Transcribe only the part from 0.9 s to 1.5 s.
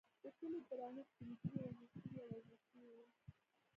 سپین